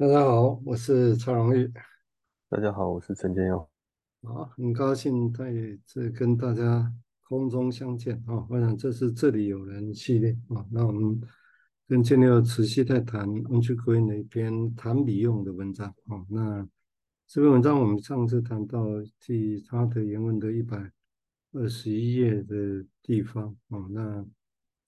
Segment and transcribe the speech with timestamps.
[0.00, 1.70] 大家好，我是蔡荣玉。
[2.48, 3.70] 大家好，我是陈建佑。
[4.22, 5.52] 啊，很高兴在
[5.84, 6.90] 这跟大家
[7.28, 8.46] 空中相见啊！
[8.48, 10.64] 我想这是这里有人系列啊。
[10.70, 11.20] 那我们
[11.86, 16.24] 跟建佑持续在谈温区国英的一篇谈笔用的文章啊。
[16.30, 16.66] 那
[17.26, 18.82] 这篇文章我们上次谈到
[19.20, 20.90] 第他的原文的一百
[21.52, 23.84] 二十一页的地方啊。
[23.90, 24.24] 那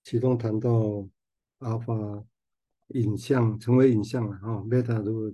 [0.05, 1.07] 其中谈到
[1.59, 2.25] 阿尔法。
[2.95, 5.33] 影像成为影像了啊，beta 如果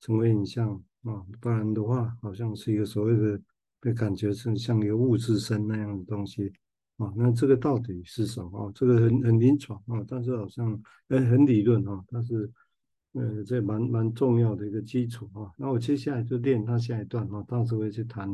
[0.00, 3.40] 成为影像啊，不然的话，好像是一个所谓的
[3.80, 6.52] 被感觉是像一个物质身那样的东西
[6.96, 7.12] 啊。
[7.16, 8.70] 那这个到底是什么？
[8.74, 12.50] 这个很很临床啊，但是好像呃很理论啊，但是
[13.12, 15.50] 呃这蛮蛮重要的一个基础啊。
[15.56, 18.28] 那我接下来就练他下一段啊，到时候会去谈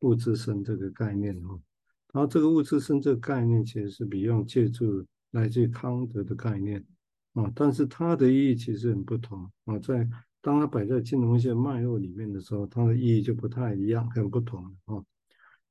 [0.00, 1.48] 物质身这个概念啊。
[2.12, 6.84] 然后这个物质身这个概念其实是比用借助来自于康德的概念。
[7.38, 10.08] 啊，但是它的意义其实很不同啊，在
[10.40, 15.04] 当它摆在金融一些脉络里面的时候，它的意义就不太一样，很不同啊。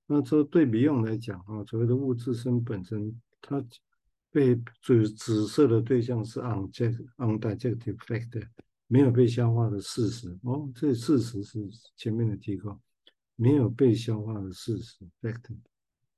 [0.06, 3.62] 那这对比用来讲啊，所谓的物质身本身，它
[4.32, 8.48] 被指指涉的对象是 undigested fact，
[8.88, 12.80] 没有被消化的事实哦，这事实是前面的提供，
[13.36, 15.58] 没有被消化的事实 fact，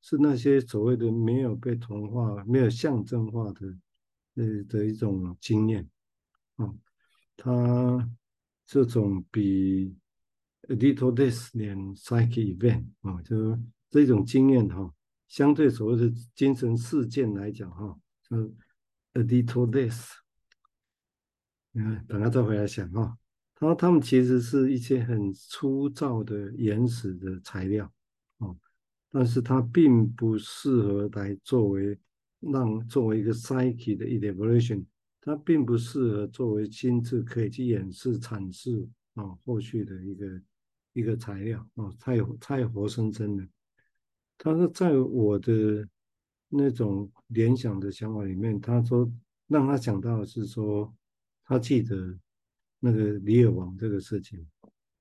[0.02, 3.76] 是那些所谓的没有被同化、没有象征化的。
[4.40, 5.86] 呃的一种经验，
[6.56, 6.74] 啊，
[7.36, 8.10] 它
[8.66, 9.94] 这种比
[10.70, 14.94] a little less than psychic event 啊，就是这种经验哈，
[15.28, 18.38] 相对所谓的精神事件来讲哈，就
[19.12, 20.10] a little less，
[21.74, 23.18] 你看，等下再回来想哈，
[23.56, 27.92] 他说他们其实是一些很粗糙的原始的材料，
[28.38, 28.56] 啊，
[29.10, 32.00] 但是它并不适合来作为。
[32.40, 34.86] 让作为一个 psyche 的 evaluation，
[35.20, 40.42] 它并不适合作为心智可以去演示阐释啊后续的一个
[40.94, 43.46] 一个材料啊，太太活生生的。
[44.38, 45.86] 他说，在我的
[46.48, 49.12] 那种联想的想法里面，他说
[49.48, 50.96] 让他想到的是说，
[51.44, 52.18] 他记得
[52.80, 54.48] 那个李尔王这个事情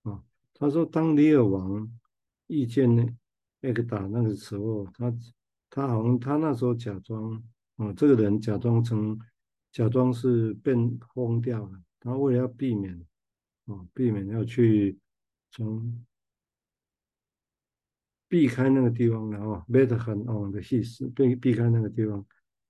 [0.02, 0.20] 啊。
[0.54, 1.88] 他说，当李尔王
[2.48, 3.16] 遇见
[3.60, 5.14] 那个打那个时候，他。
[5.70, 7.34] 他好像他那时候假装
[7.76, 9.18] 啊、哦，这个人假装成
[9.70, 10.74] 假装是被
[11.14, 11.82] 疯掉了。
[12.00, 12.94] 他为了要避免
[13.66, 14.98] 啊、哦，避免要去
[15.50, 16.04] 从
[18.28, 22.24] 避开那个地方，然后 better 很 on 的意思，避避开那个地方。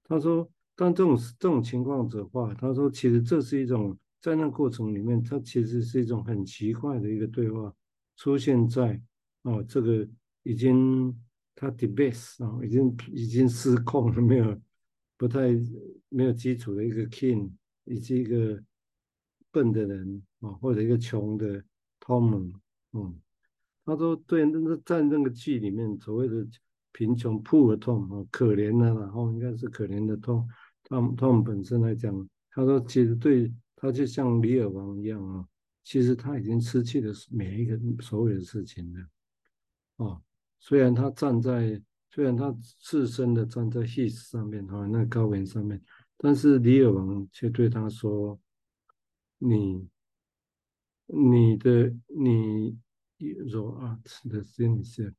[0.04, 7.72] 他说，但这种这种情况的话，他说其实这是一种在那过程里面，他其实是一种很奇怪的一个对话
[8.16, 9.00] 出现在
[9.42, 10.06] 哦，这个
[10.42, 11.16] 已经。
[11.60, 14.62] 他 debase 啊，已经已经失控了，没有
[15.16, 15.48] 不太
[16.08, 17.50] 没有基础的一个 king，
[17.82, 18.62] 以及一个
[19.50, 21.60] 笨的人啊，或者一个穷的
[21.98, 22.52] Tom，
[22.92, 23.20] 嗯，
[23.84, 26.46] 他说对，那在那个剧里面所谓的
[26.92, 35.44] 贫穷 poor Tom 啊，可怜的，然后应该是可怜的 Tom，Tom Tom 本身来讲，他说其实对他就像李尔王一样啊，
[35.82, 39.00] 其实他已经失去了每一个所有的事情了，
[39.96, 40.22] 哦。
[40.60, 41.80] 虽然他站在，
[42.10, 45.80] 虽然他自身的站在 his 上面哈，那高原上面，
[46.16, 48.38] 但是李尔王却对他说
[49.38, 49.88] ：“你，
[51.06, 52.76] 你的你
[53.18, 55.14] ，your art 的心里是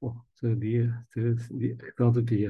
[0.00, 2.48] 哇，这个李尔，这个李到这里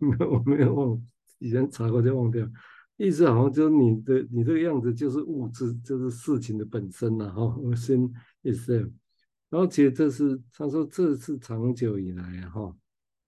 [0.00, 1.00] 没有，我没有忘，
[1.38, 2.50] 以前查过就忘掉，
[2.96, 8.12] 意思好像就是你的你这个样子就是物质，就是事情的本身呐哈，我先
[8.42, 8.90] itself。”
[9.50, 12.76] 然后其实这是他说这是长久以来啊哈，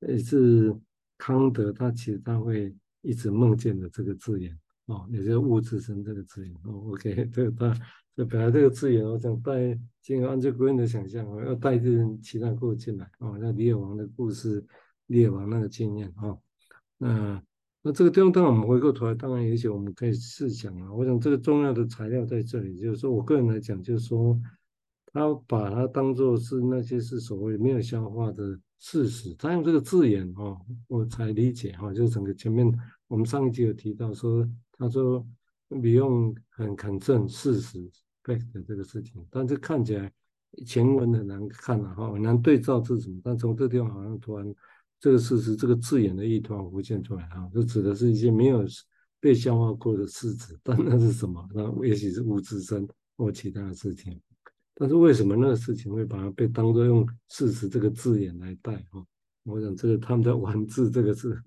[0.00, 0.76] 也是
[1.16, 4.54] 康德他其实他会一直梦见的这个字眼
[4.84, 6.92] 哦，也就是物质身这个字眼哦。
[6.92, 7.80] OK，这个他
[8.14, 14.62] 这本来这个字眼我想带进入安居国英的想象我，要带进其他故事进来哦，那李尔王的故事，
[15.06, 16.38] 李尔王那个经验哦。
[16.98, 17.42] 那
[17.80, 24.38] 那这个地方当然我们回过头来，当然也许我们可以试想啊，我想这个重要的材料在这里，就是说我个人来讲，就是说。
[25.12, 32.72] 他把它当做是那些是所谓没有消化的事实，他用这个字眼哦，我才理解哈，就整个前面
[33.08, 35.26] 我们上一集有提到说，他说
[35.68, 37.78] 你用很肯定事实
[38.24, 40.10] fact 的这个事情，但是看起来
[40.64, 44.54] 前文很难看了哈，很难对照是什么，但从这地方好像突然
[44.98, 48.64] 这个事实这个字眼的意图浮现出来啊，就指的是一些没有
[49.18, 51.46] 被消化过的事实，但那是什么？
[51.52, 54.20] 那也许是物质身或其他的事情。
[54.80, 59.06] 但是为什么那个事情会把它被当作用事实这个字眼来带哈？
[59.42, 61.38] 我想这个他们在玩字这个是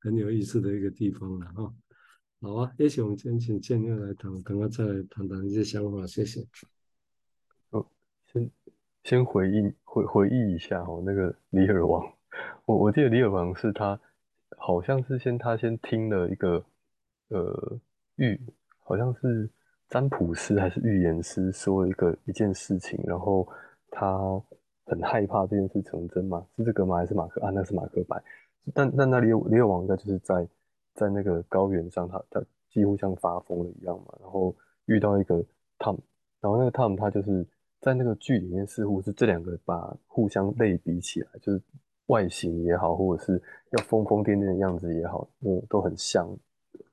[0.00, 1.74] 很有意思的一个地方了哈。
[2.42, 6.46] 好啊，也许我们先请建佑来谈，等会再来谈谈一些想法，谢谢。
[7.70, 7.86] 哦，
[8.30, 8.50] 先
[9.04, 12.04] 先回忆回回忆一下哦，那个李尔王，
[12.66, 13.98] 我我记得李尔王是他，
[14.58, 16.62] 好像是先他先听了一个
[17.28, 17.78] 呃
[18.16, 18.38] 玉，
[18.80, 19.48] 好像是
[19.92, 23.46] 占卜师还是预言师说一个一件事情，然后
[23.90, 24.18] 他
[24.86, 26.96] 很害怕这件事成真嘛，是这个吗？
[26.96, 27.50] 还是马克啊？
[27.50, 28.16] 那是马克白，
[28.72, 30.48] 但但那李李尔王应该就是在
[30.94, 34.56] 在那个高原上，他他几乎像发疯了一样嘛，然后
[34.86, 35.36] 遇到一个
[35.78, 35.98] Tom，
[36.40, 37.46] 然后那个 Tom 他就是。
[37.82, 41.60] 在那个剧里面，似乎是这两个把互相类比起来，就是
[42.06, 46.28] 外形也好，或者是要疯疯癫癫的样子也好，嗯，都很像，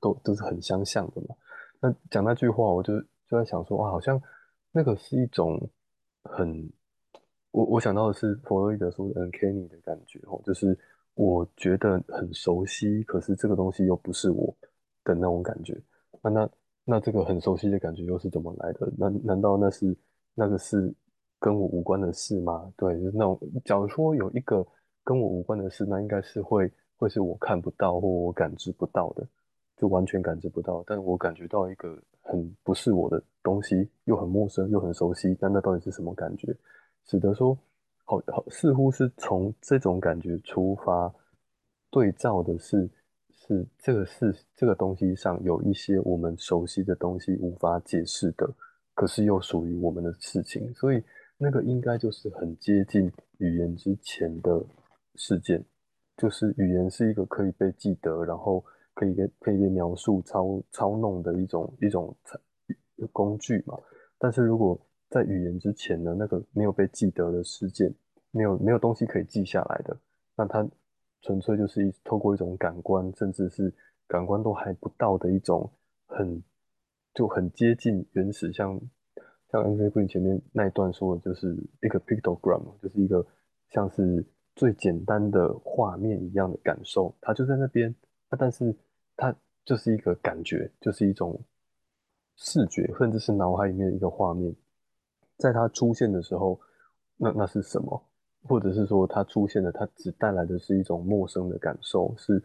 [0.00, 1.36] 都都是很相像的嘛。
[1.80, 4.20] 那讲那句话，我就就在想说，哇，好像
[4.72, 5.58] 那个是一种
[6.24, 6.70] 很，
[7.50, 10.78] 我我想到的是弗洛伊德说的 uncanny 的感觉哦，就是
[11.14, 14.54] 我觉得很熟悉，可是这个东西又不是我
[15.04, 15.80] 的那种感觉。
[16.22, 16.50] 那那
[16.84, 18.92] 那这个很熟悉的感觉又是怎么来的？
[18.96, 19.96] 难难道那是？
[20.32, 20.94] 那个是
[21.40, 22.72] 跟我无关的事吗？
[22.76, 24.64] 对，就是那种，假如说有一个
[25.02, 29.26] 跟我无关的事，那应该是会会是我看不到或我感知不到的，
[29.80, 30.84] 就完全感知不到。
[30.86, 36.54] 但我感觉到一个很不是我的东西，又很陌生又很熟悉，但那到底是什么感觉？
[37.06, 37.56] 使得说，
[38.04, 41.10] 好好似乎是从这种感觉出发，
[41.90, 42.86] 对照的是
[43.30, 48.46] 是这个是这个东西上有一些我们熟悉的东西无法解释的。
[48.92, 51.02] 可是又属于我们的事情，所以
[51.38, 54.62] 那个应该就是很接近语言之前的
[55.14, 55.64] 事件，
[56.18, 58.62] 就是语言是一个可以被记得，然后
[59.00, 62.14] 可以被可以被描述、操操弄的一种一种
[63.12, 63.78] 工具嘛。
[64.18, 67.90] 但是如果在语言之前呢，那个没有被记得的事件，
[68.30, 69.96] 没有没有东西可以记下来的，
[70.36, 70.68] 那它
[71.22, 73.72] 纯粹就是一透过一种感官，甚至是
[74.06, 75.70] 感官都还不到的一种
[76.06, 76.42] 很。
[77.12, 78.80] 就很接近原始，像
[79.50, 79.76] 像 N.
[79.76, 79.90] C.
[79.90, 83.26] Green 前面那一段说的，就是一个 pictogram，就是一个
[83.70, 84.24] 像是
[84.54, 87.92] 最简单的画面一样的感受，它就在那边，
[88.38, 88.72] 但是
[89.20, 91.38] 它就是一个感觉，就是一种
[92.36, 94.54] 视觉，甚至是脑海里面的一个画面，
[95.36, 96.58] 在它出现的时候，
[97.16, 98.02] 那那是什么？
[98.44, 102.42] 或者是说它出现的，它只带来的是一种陌生的感受，是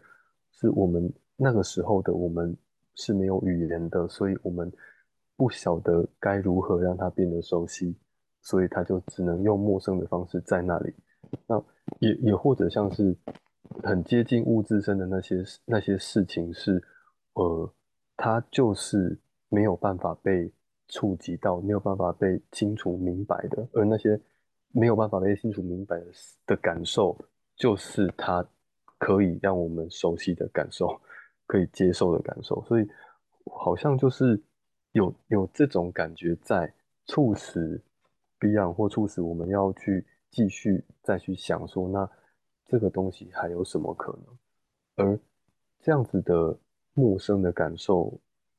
[0.52, 2.56] 是我们那个时候的我们。
[2.98, 4.72] 是没有语言的，所以我们
[5.36, 7.94] 不晓得该如何让它变得熟悉，
[8.40, 10.94] 所以它就只能用陌生的方式在那里。
[11.46, 11.62] 那
[11.98, 13.14] 也也或者像是
[13.82, 16.82] 很接近物自身的那些那些事情是，
[17.34, 17.72] 呃，
[18.16, 19.18] 它就是
[19.48, 20.50] 没有办法被
[20.88, 23.66] 触及到，没有办法被清楚明白的。
[23.72, 24.20] 而那些
[24.72, 26.00] 没有办法被清楚明白
[26.46, 27.16] 的感受，
[27.56, 28.46] 就是它
[28.98, 31.00] 可以让我们熟悉的感受。
[31.48, 32.90] 可以接受的感受，所以
[33.54, 34.42] 好像就是
[34.90, 36.74] 有有这种感觉在
[37.04, 37.80] 促使
[38.40, 42.10] Beyond 或促使我们要去继续再去想说，那
[42.68, 45.06] 这个东西还有什么可能？
[45.06, 45.18] 而
[45.82, 46.56] 这样子的
[46.94, 48.18] 陌生的感受，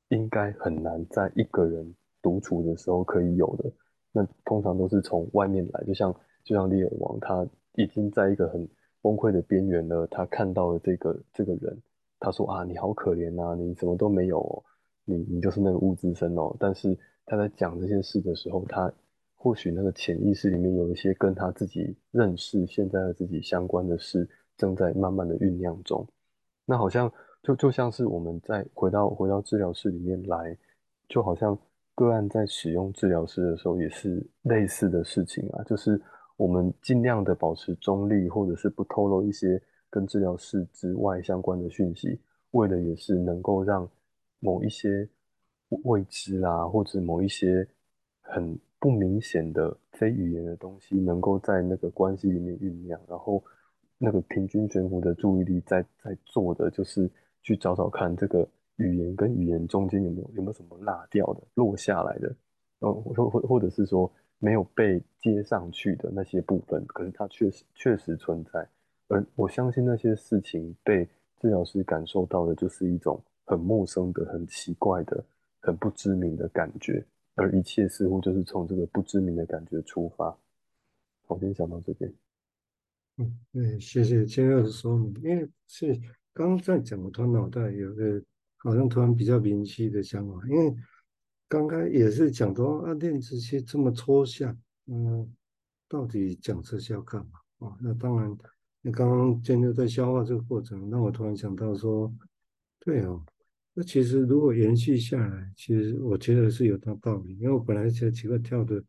[0.09, 3.71] 应该很难在一个人独处的时候可以有的。
[4.12, 6.13] 那通常都是从外面来，就像
[6.44, 8.68] 就像李尔王，他已经在一个很
[9.01, 11.77] 崩溃的边缘了，他看到了这个这个人。
[12.19, 14.63] 他说啊，你好可怜啊，你什么都没有哦，
[15.06, 16.56] 你你就是那个物资生哦。
[16.60, 18.91] 但是他在讲这些事的时候，他
[19.48, 24.27] 或许那个潜意识里面有一些跟他自己认识现在的自己相关的事，
[24.58, 26.06] 正在慢慢的酝酿中。
[26.66, 27.10] 那好像
[27.42, 30.58] 就就像是我们在回到回到治疗室里面来，
[31.08, 31.58] 就好像
[31.96, 36.01] 个案在使用治疗师的时候也是类似的事情啊，就是
[36.36, 39.62] 我们尽量的保持中立，或者是不透露一些。
[39.89, 42.20] 跟治疗室之外相关的讯息，
[42.51, 43.89] 为的也是能够让
[44.42, 45.08] 某一些
[45.70, 47.66] 未知啊，或者某一些
[48.20, 53.43] 很不明显的非语言的东西，能够在那个关系里面酝酿，然后
[53.98, 57.10] 那个平均悬浮的注意力在在做的就是
[57.41, 62.36] 去找找看这个语言跟语言中间有没有有没有什么落掉的、落下来的，
[62.79, 68.67] 呃，或或或者是说没有被接上去的那些部分，可是它确实确实存在。
[69.07, 71.03] 而我相信那些事情被
[71.39, 75.24] 治疗师感受到的，就是一种很陌生的、很奇怪的、
[75.62, 77.03] 很不知名的感觉，
[77.38, 80.38] 而一切似乎就是从这个不知名的感觉出发。
[81.27, 82.13] 我先讲到这边。
[83.17, 85.13] 嗯，对，谢谢建佑的说明。
[85.24, 85.94] 因为是
[86.34, 88.22] 刚刚在讲，我突然脑袋有个
[88.58, 90.75] 好像突然比较明晰的想法，因为
[91.48, 95.34] 刚刚也是讲到啊，练这些这么抽象，嗯，
[95.88, 97.77] 到底讲这些要干嘛哦？
[97.79, 98.38] 那当然。
[98.82, 102.13] 你刚刚建佑在消化这个过程，让我突然想到说，
[102.79, 103.22] 对哦，
[103.79, 108.84] 那其实如果延续下来，其实我觉得是有它道理，因为我本来想奇怪跳的，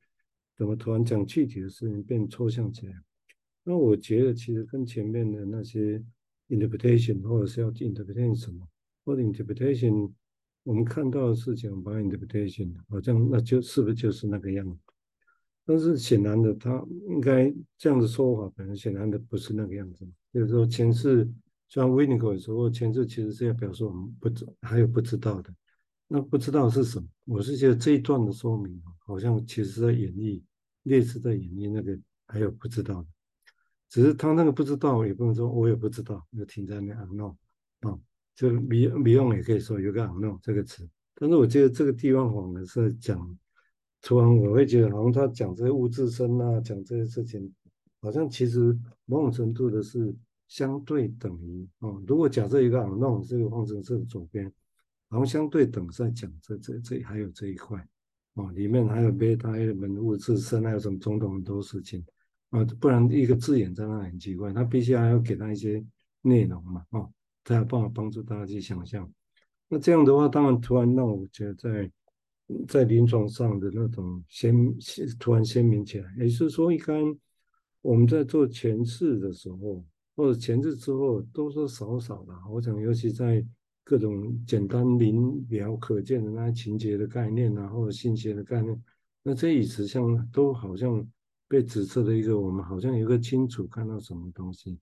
[0.56, 2.94] 怎么突然讲具体的事情变抽象起来？
[3.64, 6.02] 那我觉得其实跟前面的那些
[6.48, 8.66] interpretation 或者是要 interpretation 什么，
[9.04, 10.10] 或者 interpretation
[10.62, 14.78] 我们看到的事情，我们把 interpretation 好像那就是不是就是那个样子？
[15.66, 20.08] 但是显然的，他应该这样的说法，可能显然的不是那个样子。
[20.32, 21.30] 就是说前世，
[21.68, 25.52] 像 Winnicott 也说过，前世其实是要表示我们不知还有不知道的。
[26.06, 27.06] 那不知道是什么？
[27.26, 30.42] 我是觉得这一段的说明，好像其实在演绎，
[30.84, 33.08] 类似在演绎那个还有不知道的。
[33.90, 37.36] 只是他那个不知道，也不能说我也不知道，就停在那 unknown
[37.80, 37.98] 啊，
[38.34, 40.88] 就 beyond 也可以说有个 unknown 这个词。
[41.14, 43.38] 但是我觉得这个地方反而是讲，
[44.00, 47.52] 突然我会觉得好像他讲这些物质身啊，讲这些事情，
[48.00, 50.14] 好像其实某种程度的是
[50.48, 52.02] 相对等于哦。
[52.06, 54.44] 如果假设一个 unknown 这个方程式的左边，
[55.08, 57.86] 然后相对等在讲这这这还有这一块
[58.34, 62.04] 哦，里面还有贝塔 element 物质身，还有什么种种很多事情。
[62.50, 65.84] 啊，不然一个字眼在那很奇怪，他必须还要给他一些
[66.22, 67.12] 内容嘛，哦，
[67.44, 69.10] 才有办法帮助大家去想象。
[69.68, 71.92] 那这样的话，当然突然让我觉得在
[72.66, 74.74] 在临床上的那种鲜
[75.18, 77.14] 突然鲜明起来，也就是说，一般
[77.82, 79.84] 我们在做前世的时候，
[80.18, 83.42] 或者前置之后，多多少少的，我想尤其在
[83.84, 88.82] 各种简单明了可见的那些情节的概念啊，或者信息的概念，
[89.22, 91.08] 那这一词像都好像。
[91.50, 94.78] 被指责的一个，我们好像有个清楚看到什么东西，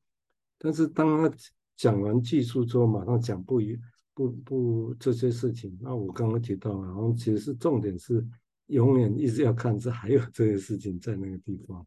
[0.58, 1.32] 但是当他
[1.76, 3.78] 讲完技术之后，马上讲不一
[4.12, 5.78] 不不这些事情。
[5.80, 8.26] 那我刚刚提到，然后其实是重点是
[8.66, 11.86] 永远一直要看这还有这些事情在那个地方，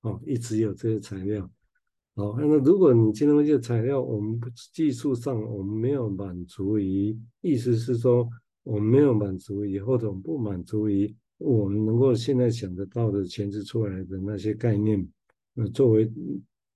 [0.00, 1.46] 哦，一直有这些材料。
[2.16, 4.40] 好，那如果你今天这些材料，我们
[4.72, 8.28] 技术上我们没有满足于，意思是说
[8.62, 11.12] 我们没有满足于，或者我们不满足于。
[11.38, 15.04] 我们能够现在想得到的前置出来的那些概念，
[15.56, 16.10] 呃，作为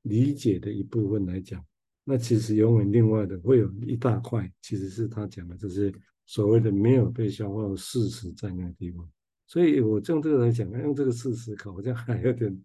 [0.03, 1.65] 理解的一部分来讲，
[2.03, 5.95] 那其实永远另外的会有一大块，其实是他讲的，就是
[6.27, 9.09] 所谓的没有被消化的事实在那个地方。
[9.47, 12.61] 所以我用这个来讲，用这个事实考，好像还有点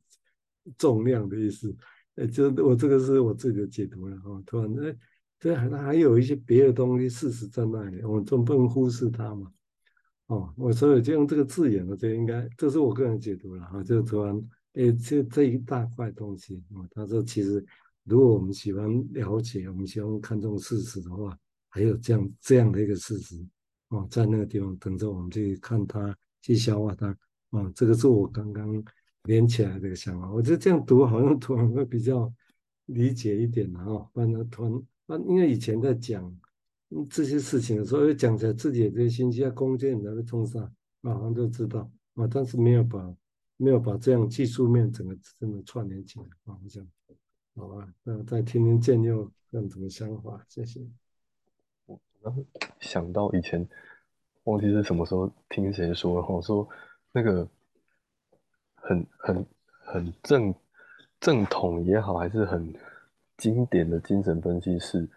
[0.80, 1.74] 重量的意思。
[2.16, 4.42] 呃，就我这个是我自己的解读了哈。
[4.46, 4.96] 突然，哎，
[5.40, 9.52] 这还还有一些别的东西，事实在那里，我们总不能忽视它嘛。
[10.28, 13.84] 哦，我所以就用这个字眼了，这应该这是我个人解读了哈。
[13.84, 14.36] 就突然，
[14.74, 17.64] 哎，这这一大块东西啊，他说其实
[18.04, 21.38] 如果我们喜欢了解，我们喜欢看重事实的话，
[21.70, 23.36] 还有这样这样的一个事实
[23.90, 27.16] 哦，在那个地方等着我们去看它，去消化它。
[27.50, 28.84] 哦，这个是我刚刚
[29.24, 30.32] 连起来这个想法。
[30.32, 32.32] 我觉得这样读好像突然会比较
[32.86, 34.10] 理解一点哈。
[34.14, 34.74] 反正突然，
[35.08, 36.36] 啊，因为以前在讲。
[37.10, 43.16] 这些事情的时候，讲起来自己的这些信息啊，弓箭来个冲上，马上就知道啊，但是没有把
[43.58, 46.88] 没有把这样技术面整个这么串联起来啊，我想
[47.56, 47.92] 好吧？
[48.04, 50.46] 那再听听建佑有什么想法？
[50.48, 50.86] 谢谢。
[51.88, 52.46] 我刚
[52.80, 53.68] 想到以前
[54.44, 56.70] 忘记是什么时候听谁说，我说
[57.12, 57.50] 那个
[58.84, 59.46] 很很
[59.86, 60.54] 很正
[61.20, 62.74] 正统也好，还是很
[63.38, 65.10] 经典的精神分析师。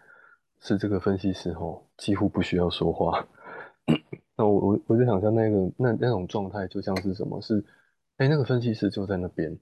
[0.59, 3.23] 是这个分析师吼，几乎不需要说话。
[4.35, 7.39] 那我我我就想象那个那那种状态，就像是什么？
[7.41, 7.63] 是
[8.17, 9.55] 哎，那个分析师就在那边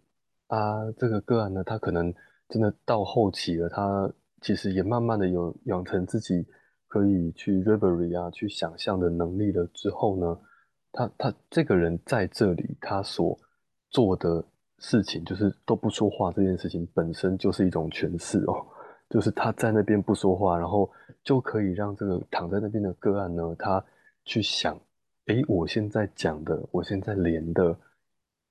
[0.48, 0.90] 啊。
[0.98, 2.14] 这个个案呢，他可能
[2.48, 4.10] 真的到后期了，他
[4.40, 6.46] 其实也慢慢的有养成自己
[6.88, 9.68] 可以去 reverie 啊，去想象的能力了。
[9.74, 10.40] 之后呢，
[10.94, 13.38] 他他这个人在这里，他所
[13.96, 14.44] 做的
[14.80, 18.66] 事情，就是都不说话，这件事情本身就是一种诠释哦。
[19.10, 20.90] 就是他在那边不说话，然后
[21.24, 23.82] 就可以让这个躺在那边的个案呢，他
[24.25, 24.78] 去想，
[25.28, 27.74] 诶，我现在讲的，我现在连的，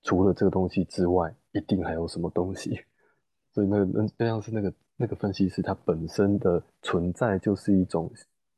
[0.02, 2.80] 除了这个东西之外，一定还有什么东西。
[3.52, 8.10] 所以那个那那样是那个那个分析师他本身的存在就是一种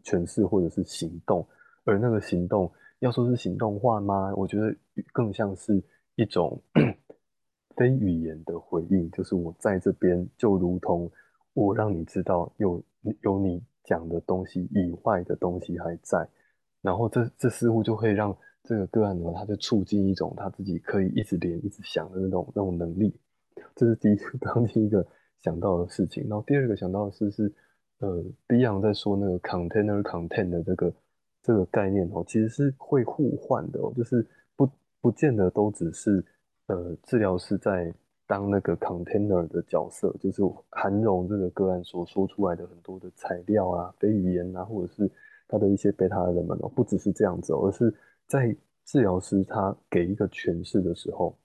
[0.05, 1.45] 诠释或者是行动，
[1.85, 4.33] 而那个行动要说是行动化吗？
[4.37, 4.73] 我觉得
[5.12, 5.83] 更像是
[6.16, 6.61] 一种
[7.76, 11.11] 非语言的回应，就是我在这边就如同。
[11.54, 12.85] 我让你知道有
[13.23, 16.28] 有你讲的东西以外的东西还在，
[16.82, 23.18] 然后这这似乎就会让这个个案呢，他就促进一种他自己可以一直连、一直想的那种那种能力。
[23.75, 25.06] 这是第一个， 刚第一个
[25.38, 26.28] 想到的事情。
[26.28, 27.54] 然后第二个想到的是是，
[28.00, 30.92] 呃，Beyond 在说那个 container content 的这个
[31.42, 34.28] 这个概念哦，其实是会互换的哦，就是
[35.00, 36.25] 不见得都只是
[36.67, 37.95] 呃治疗师在。
[38.29, 45.09] 当那个 container 的角色，就是涵容这个个案所说出来的很多的材料啊、非语言啊，或者是
[45.47, 47.95] 他的一些贝塔人们哦，不只是这样子哦，而是
[48.26, 48.53] 在
[48.85, 51.38] 治疗师他给一个诠释的时候，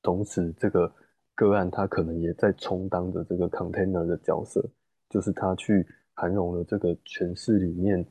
[0.00, 0.90] 同时这个
[1.34, 4.66] 个案他可能也在充当着这个 container 的角色，
[5.10, 8.02] 就是他去涵容了这个诠释里面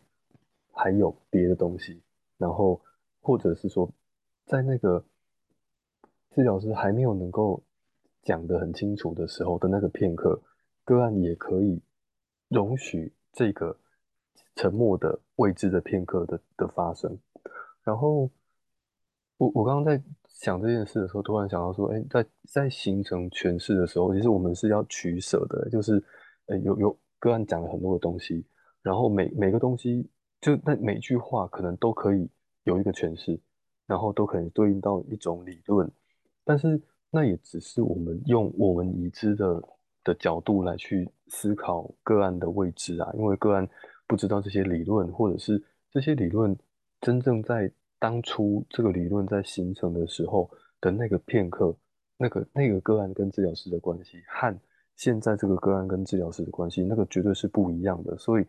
[0.72, 2.00] 还有别的东西，
[2.38, 2.80] 然后
[3.22, 3.92] 或者是说
[4.52, 5.02] 在那个
[6.32, 7.64] 治疗师还没有能够
[8.22, 10.42] 讲得很清楚的时候的那个片刻，
[10.84, 11.82] 个案也可以
[12.50, 13.78] 容许这个
[14.58, 17.18] 沉默的未知的片刻的的发生。
[17.86, 18.30] 然后
[19.38, 26.04] 我我刚刚在想这件事的时候，突然想到说，哎，在在形成诠释的时候，其实我们是要取舍的，就是，
[26.48, 28.46] 呃，有有个案讲了很多的东西，
[28.82, 30.10] 然后每每个东西
[30.42, 32.30] 就那每句话可能都可以
[32.66, 33.40] 有一个诠释，
[33.92, 35.92] 然后都可以对应到一种理论，
[36.46, 39.62] 但是那也只是我们用我们已知的
[40.02, 43.68] 的角度来去思考个案的位置啊，因为个案
[44.08, 46.58] 不知道这些理论，或者是这些理论。
[47.02, 47.70] 真正在
[48.00, 50.48] 当初这个理论在形成的时候
[50.80, 51.76] 的那个片刻，
[52.16, 54.56] 那个那个个案跟治疗师的关系，和
[54.96, 58.16] 现在这个个案跟治疗师的关系，那个绝对是不一样的。
[58.20, 58.46] 所以，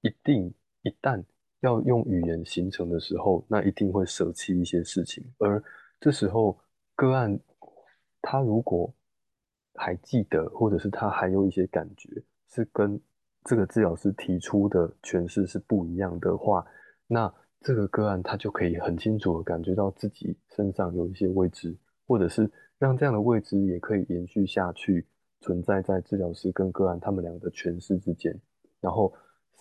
[0.00, 1.22] 一定一旦
[1.60, 5.24] 要用语言形成的时候，那一定会舍弃一些事情。
[5.38, 5.62] 而
[6.00, 6.58] 这时候，
[6.94, 7.38] 个案
[8.20, 8.92] 他如果
[9.74, 12.08] 还记得，或者是他还有一些感觉，
[12.48, 13.00] 是跟
[13.44, 16.66] 这个治疗师提出的诠释是不一样的话，
[17.06, 17.32] 那。
[17.62, 21.76] 这个个案，他就可以很清楚的感觉到自己身上有一些未知，
[22.06, 25.06] 或者是让这样的未知也可以延续下去，
[25.42, 28.34] 存在在治疗师跟个案他们两个的诠释之间，
[28.80, 29.12] 然后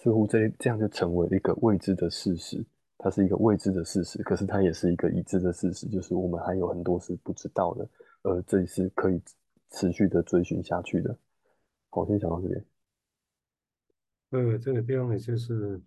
[0.01, 2.65] 似乎这这样就成为一个未知的事实，
[2.97, 7.89] 它是一个未知的事实，可是它也是一个已知的事实，就是我们还有很多是不知道的，
[8.23, 9.21] 而这是可以
[9.71, 11.17] 持续的追寻下去的。
[11.89, 12.65] 好，先讲到这边。
[14.31, 15.81] 呃，这个地方也就是。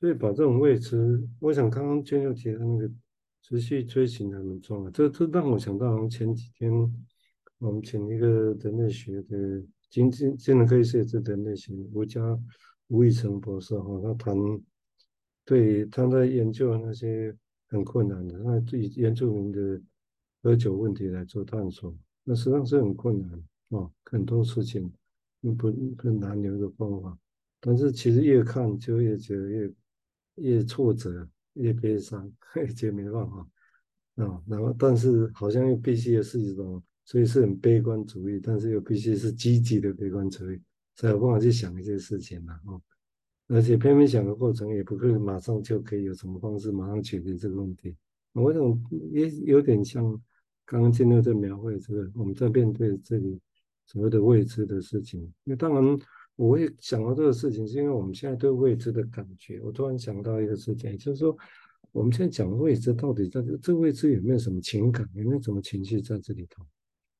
[0.00, 2.90] 所以把这种未知，我想刚刚娟又提到那个
[3.40, 4.90] 持续追寻还蛮重要。
[4.90, 6.70] 这这让我想到，好像前几天
[7.58, 12.20] 我们请一个人类学的精精精神科医师，也是人类学吴家
[12.88, 14.36] 吴以成博士哈，他谈
[15.44, 17.36] 对他在研究那些
[17.68, 19.80] 很困难的，他对原住民的
[20.42, 23.30] 喝酒问题来做探索，那实际上是很困难
[23.80, 24.92] 啊，很多事情
[25.56, 27.18] 不很难有一个方法，
[27.60, 29.72] 但是其实越看就越觉得越。
[30.38, 33.48] 越挫折越悲伤， 越觉得没办法
[34.16, 34.42] 啊。
[34.48, 40.60] 然后，但是好像又必须也是一种，所以是很悲观主义，但是又必须是积极的悲观主义，
[40.96, 42.58] 才有办法去想一些事情嘛。
[42.66, 42.80] 哦，
[43.48, 47.96] 而且偏偏想的过程也不会马上就可以有什么方式马上解决这个问题。
[48.32, 48.62] 我想
[49.12, 50.02] 也有点像
[50.64, 53.40] 刚刚进入在描绘这个，我们在面对这里
[53.86, 55.32] 所谓的未知的事情。
[55.44, 55.98] 那当然。
[56.36, 59.60] 我会想到这个事情，是因为我们现在对未知的感觉。
[59.60, 61.38] 我突然想到一个事情，也就是说，
[61.92, 66.66] 我们现在讲未知，到底在这这未知有没有什么情感，有没有什么情绪在这里头？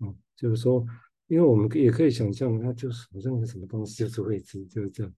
[0.00, 0.84] 嗯，就是说，
[1.34, 5.12] 因为我们也可以想象，它就是好像有什么东西就是未知，就是这样。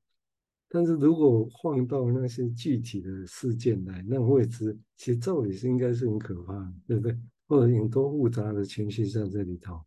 [0.67, 7.19] 但是如果换到那些具体的事件来，那未知其实照理是应该是很可怕的，对不对？
[7.47, 9.79] 或者很多复杂的情绪在这里头。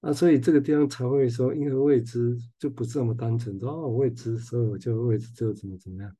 [0.00, 6.16] 啊，所以这个地方才会说，因为未知就不是那么单纯，说哦未知，所以我就未知就怎么怎么样。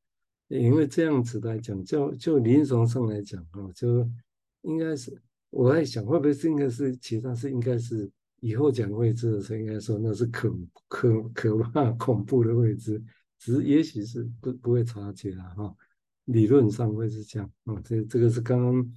[0.49, 4.05] 因为这样子来讲，就就临床上来讲啊，就
[4.63, 5.17] 应该是
[5.51, 10.57] 我在想，会不会是应该是其实是应该是以后讲未知的时候，应该说那是可
[10.89, 13.03] 可可怕恐怖的未知，
[13.39, 15.75] 只是也许是不不会察觉了哈。
[16.25, 18.93] 理论上会是这样啊，这这个是刚刚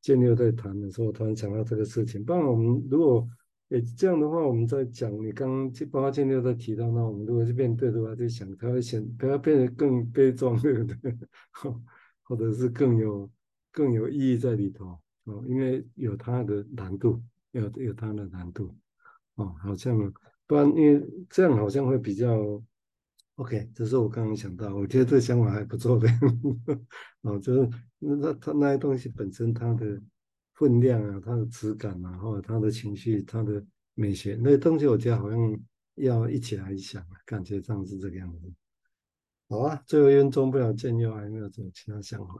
[0.00, 2.24] 建六在谈的时候，突然讲到这个事情。
[2.24, 3.26] 不然我们如果
[3.70, 11.18] 哎，这样的话，我们在讲你刚刚包括今天在提到，那我们如果是面对的话，就想它会显，它会变得更悲壮，对不对？
[12.22, 13.30] 或者是更有
[13.72, 18.76] 更有意义在里头哦，因为有它的难度，有有它的难度
[19.36, 19.96] 哦，好像
[20.46, 22.62] 不然，因为这样好像会比较
[23.36, 23.70] OK。
[23.74, 26.08] 这是我刚刚想到，我觉得这想法还不错的
[27.22, 30.00] 哦，就是那它那些东西本身它的。
[30.56, 33.60] 分量啊，它的质感啊，或者它的情绪、它的
[33.94, 35.60] 美学，那些东西，我觉得好像
[35.96, 38.52] 要一起来想啊，感觉上是这个样子。
[39.48, 42.34] 好啊，最后一分钟不了见，又还没有什么其他想法。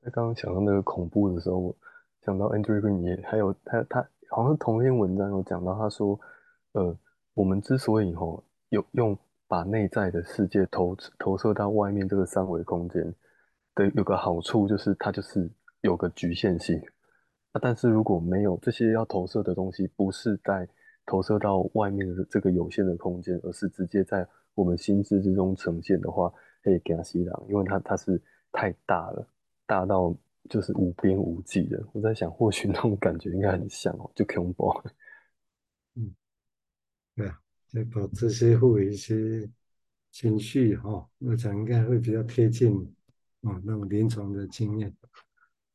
[0.00, 1.76] 在刚刚想到那个恐怖的时候，我
[2.24, 6.18] 想到 Andrew 你还有他他好像是同一篇文章有讲到，他说，
[6.72, 6.96] 呃，
[7.34, 13.12] 我们之所以吼有用把内在的世界投投射到外面这个三维空间
[13.74, 16.80] 的有个好处，就是它就是有个局限性。
[17.52, 20.68] 啊，但是如果没有这些要投射的东西，不是在
[21.04, 29.26] 投射到外面的这个有限的空间，而是直接在我们心智之中呈现的话，黑加西郎，因为它它是太大了，
[29.66, 30.14] 大到
[30.48, 31.84] 就是无边无际的。
[31.92, 34.72] 我在想，或许那种感觉应该很像哦，就恐怖。
[35.94, 36.14] 嗯，
[37.14, 39.48] 对啊，就把这些赋予一些
[40.10, 42.72] 情绪哈，我想应该会比较贴近
[43.42, 44.94] 啊那种临床的经验。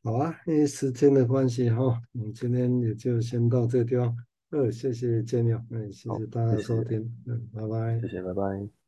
[0.04, 4.16] 好啊，因为时间的关系哈，我们今天也就先到这个地方。
[4.52, 8.85] 呃，谢谢建佑，嗯，谢谢大家收听，嗯，拜拜，谢谢，拜拜。